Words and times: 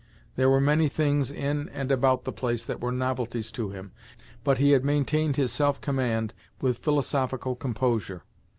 There 0.35 0.49
were 0.49 0.59
many 0.59 0.89
things, 0.89 1.29
in 1.29 1.69
and 1.69 1.91
about 1.91 2.23
the 2.23 2.31
place, 2.33 2.65
that 2.65 2.79
were 2.81 2.91
novelties 2.91 3.51
to 3.51 3.69
him, 3.69 3.91
but 4.43 4.57
he 4.57 4.71
had 4.71 4.83
maintained 4.83 5.35
his 5.35 5.51
self 5.51 5.79
command 5.79 6.33
with 6.59 6.79
philosophical 6.79 7.55
composure. 7.55 8.23